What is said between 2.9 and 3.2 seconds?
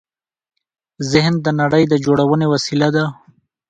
ده.